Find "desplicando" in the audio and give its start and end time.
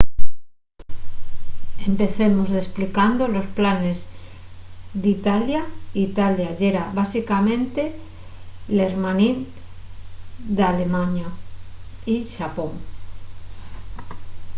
2.59-3.23